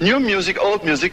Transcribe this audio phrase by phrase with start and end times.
[0.00, 1.12] new music, old music,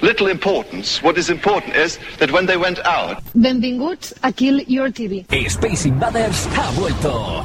[0.00, 1.02] little importance.
[1.02, 3.22] What is important is that when they went out.
[3.34, 5.24] Benvinguts a Kill Your TV.
[5.50, 7.44] Space Invaders ha vuelto.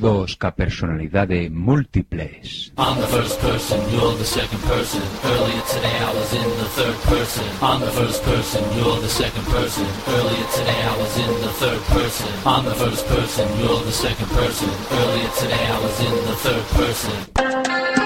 [0.00, 2.72] Doidos ca personalidade múltiples.
[2.78, 5.02] I'm the first person, you're the second person.
[5.24, 7.44] Earlier today I was in the third person.
[7.60, 9.86] I'm the first person, you're the second person.
[10.08, 12.28] Earlier today I was in the third person.
[12.46, 14.70] I'm the first person, you're the second person.
[14.90, 17.99] Earlier today I was in the third person.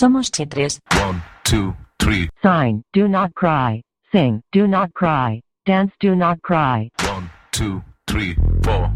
[0.00, 0.80] Somos Chitres.
[1.04, 2.30] One, two, three.
[2.42, 3.82] Sign, do not cry.
[4.10, 5.42] Sing, do not cry.
[5.66, 6.88] Dance, do not cry.
[7.04, 8.90] One, two, three, four.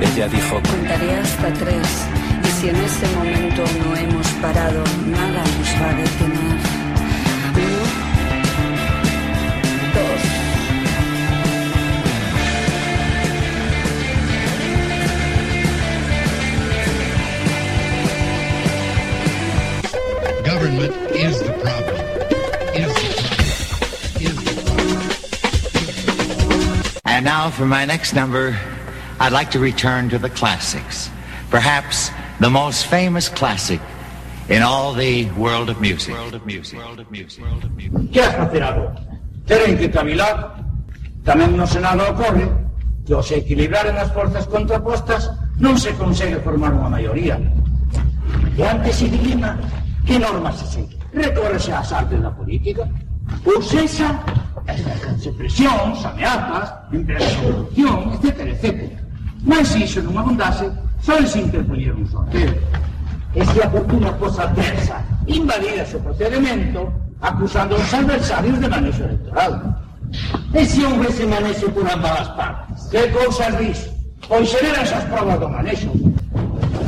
[0.00, 2.08] Ella dijo, Contaré hasta tres
[2.42, 6.57] y si en ese momento no hemos parado, nada nos va a detener.
[20.48, 22.00] Government is the problem.
[22.72, 23.52] Is the problem.
[24.16, 24.96] Is the problem.
[27.04, 28.56] And now for my next number,
[29.20, 31.10] I'd like to return to the classics.
[31.50, 32.08] Perhaps
[32.40, 33.78] the most famous classic
[34.48, 36.14] in all the world of music.
[36.14, 36.78] World of music.
[36.78, 37.44] World of music.
[37.44, 38.10] World of music.
[38.10, 38.96] Que has facer agora?
[39.44, 40.64] Teren que cavilar.
[41.28, 42.48] Tamén no Senado ocorre
[43.04, 45.28] que ao se equilibraren as forzas contrapostas
[45.60, 47.36] non se consegue formar unha maioría.
[48.56, 49.77] E antes se dilima
[50.08, 50.96] que normas se segue.
[51.12, 52.88] Recórrese ás artes da política.
[53.44, 54.08] Ou sexa,
[54.66, 58.26] exercense presións, ameazas, empresas de corrupción, etc,
[58.56, 58.92] etc.
[59.44, 60.64] Mas se iso non abundase,
[61.04, 62.56] só se interpoñer un sorteo.
[63.36, 64.96] E se a fortuna adversa,
[65.28, 66.88] invalida o procedimento,
[67.20, 69.52] acusando aos adversarios de manexo electoral.
[70.56, 72.88] E se manexo por ambas as partes?
[72.88, 73.92] Que cousas dis?
[74.24, 75.92] Pois serían esas provas do manexo.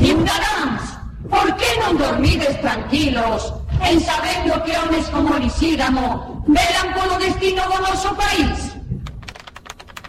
[0.00, 0.59] Ciudadanos,
[1.30, 7.78] por que non dormides tranquilos en sabendo que homes como Lisígamo velan polo destino do
[7.80, 8.58] noso país?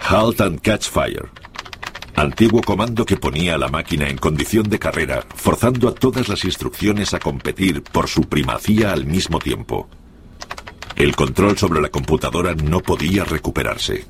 [0.02, 1.30] Halt and Catch Fire.
[2.16, 6.44] Antiguo comando que ponía a la máquina en condición de carrera, forzando a todas las
[6.44, 9.88] instrucciones a competir por su primacía al mismo tiempo.
[10.96, 14.06] El control sobre la computadora no podía recuperarse.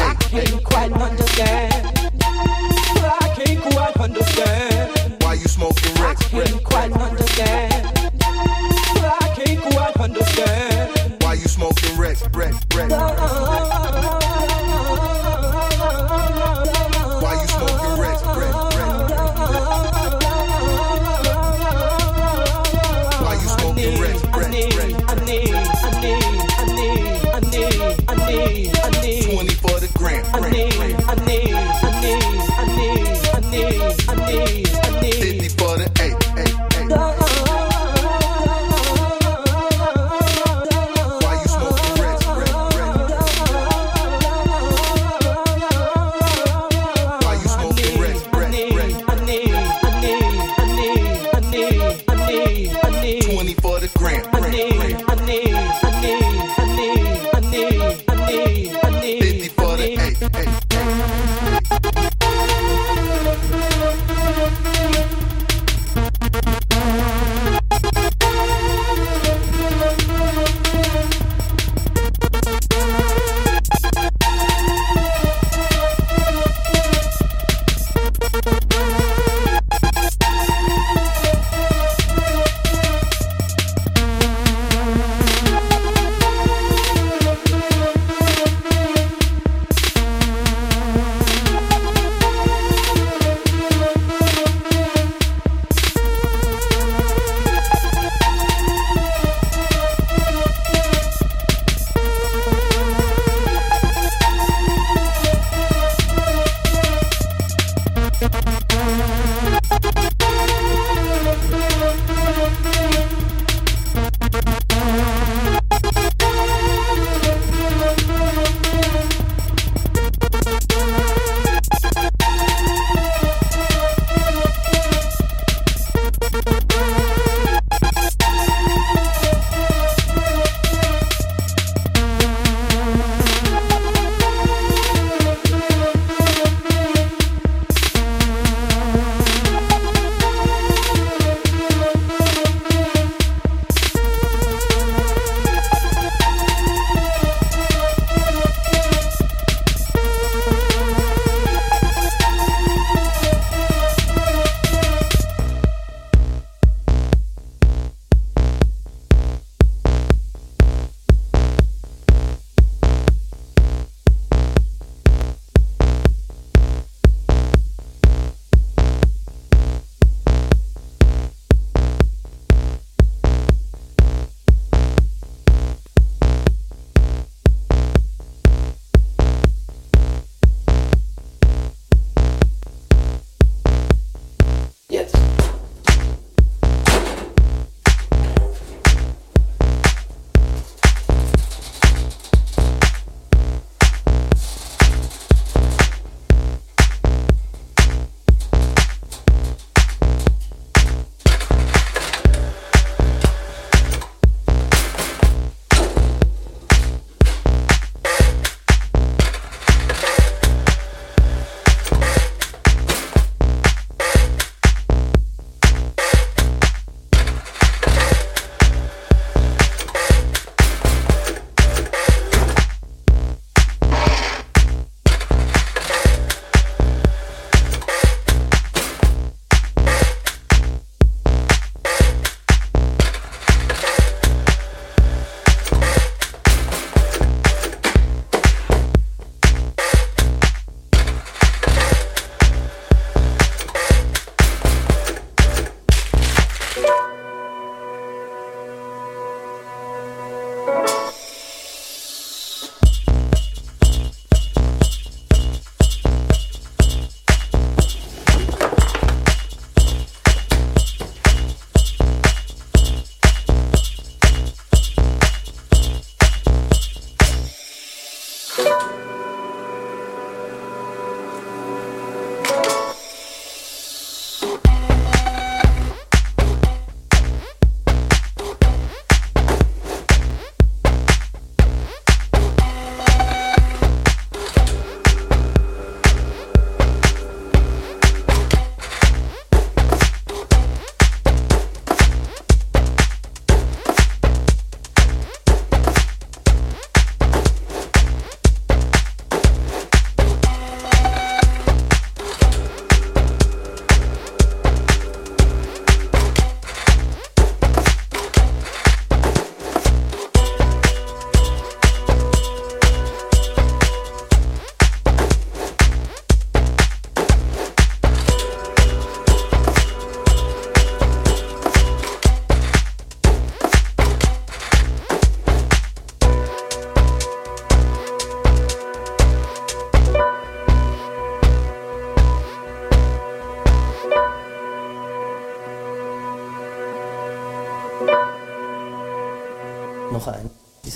[0.00, 1.77] I can't quite understand.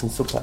[0.08, 0.42] 不错。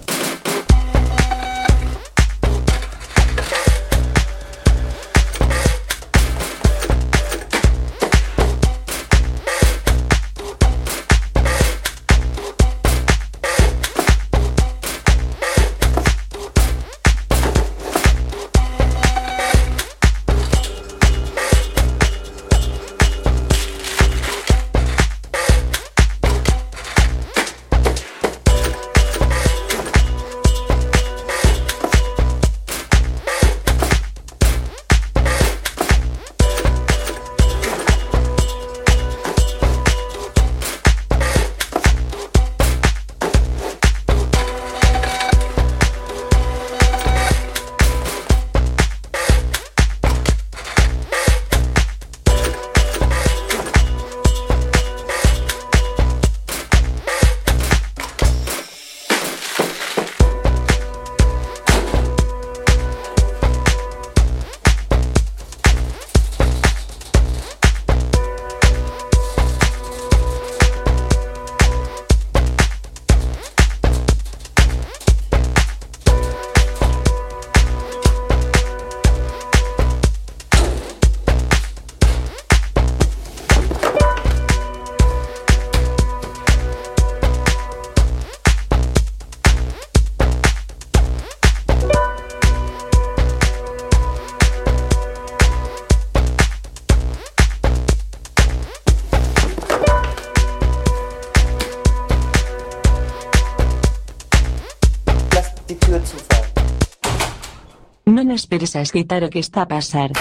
[108.40, 110.12] Esperes a escritar o que está a pasar.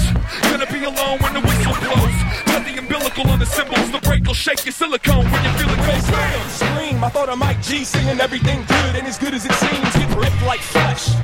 [0.51, 2.17] Gonna be alone when the whistle blows.
[2.51, 3.89] Got the umbilical on the symbols.
[3.91, 6.49] The break will shake your silicone when you feel it go bam.
[6.49, 9.89] Scream, I thought I might G singing everything good and as good as it seems.
[9.95, 11.03] Get ripped like flesh.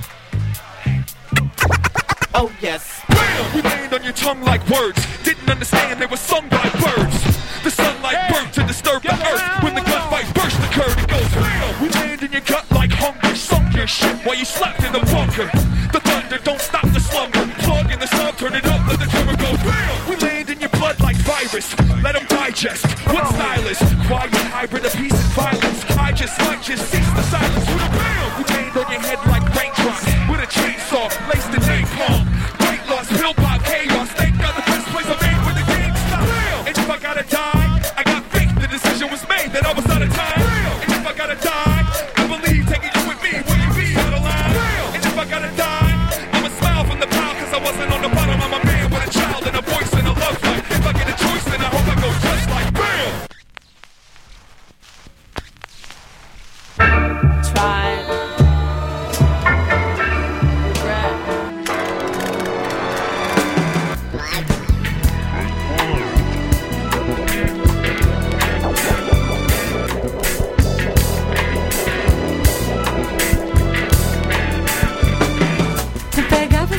[2.35, 2.99] Oh yes.
[3.09, 3.55] Bam!
[3.55, 4.99] We land on your tongue like words.
[5.23, 7.21] Didn't understand they were sung by birds.
[7.63, 9.63] The sunlight burnt to disturb the earth.
[9.63, 11.83] When the gunfight burst occurred, it goes bam!
[11.83, 13.35] We land in your gut like hunger.
[13.35, 15.47] Sunk your shit while you slept in the bunker.
[22.63, 22.85] Digest.
[23.07, 23.77] What style is?
[24.07, 25.85] Quiet hybrid of peace and violence.
[25.97, 27.72] I just might just cease the silence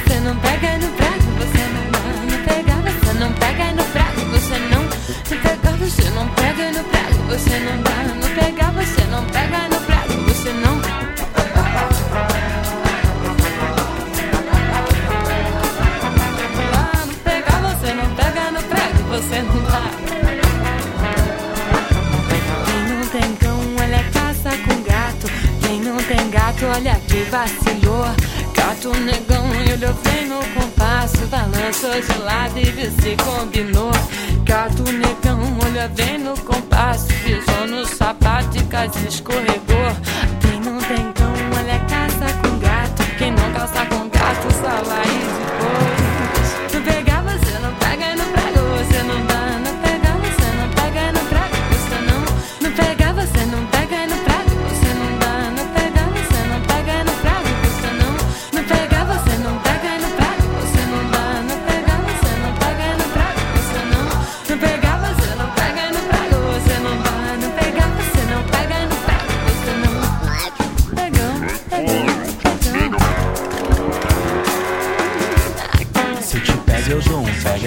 [0.06, 4.20] Você não pega no prato, você não, não, não pega, você não pega no prato,
[4.30, 4.88] você não, não
[5.40, 9.80] pega, você não pega no prato, você não dá, não pega, você não pega no
[9.80, 10.80] prato, você não.
[16.74, 17.06] Ah,
[17.62, 19.84] você não pega no prato, você não dá.
[22.66, 25.26] Quem não tem cão, olha casa com gato.
[25.62, 28.06] Quem não tem gato, olha que vacilou.
[28.54, 29.43] Gato negão
[29.74, 33.90] ele vem no compasso, balançou de lado e vê se combinou.
[34.44, 39.90] Gato negão, olha vem no compasso, pisou no sapato e quase escorregou.
[40.40, 43.02] Quem não tem cão, olha caça com gato.
[43.18, 44.48] Quem não caça com gato,
[44.86, 45.23] vai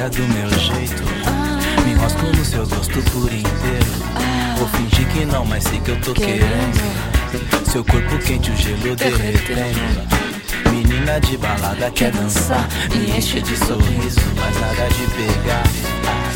[0.09, 1.03] do meu jeito.
[1.83, 3.85] Me enrosco no seu gosto por inteiro.
[4.57, 7.69] Vou fingir que não, mas sei que eu tô querendo.
[7.69, 10.07] Seu corpo quente, o gelo derretendo.
[10.71, 12.67] Menina de balada quer dançar.
[12.93, 15.63] Me enche de sorriso, mas nada de pegar.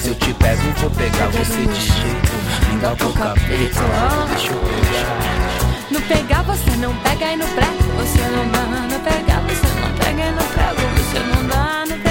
[0.02, 2.32] Se eu te pego, vou pegar você de jeito.
[2.74, 3.84] Me dá o capeta,
[4.30, 5.42] deixa eu pegar.
[5.92, 8.64] Não pegar você não pega e não prega, você não dá.
[8.90, 11.86] Não pegar você não pega e não prega, você não dá.
[11.88, 12.11] Não